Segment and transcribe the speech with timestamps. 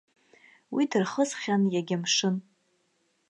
[0.73, 2.35] Уи дырхысхьан иагьа мшын.